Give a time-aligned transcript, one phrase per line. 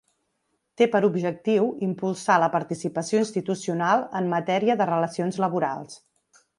[0.81, 6.05] Té per objectiu impulsar la participació institucional en matèria de relacions laborals.